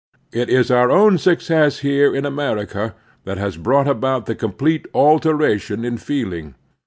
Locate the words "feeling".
5.99-6.55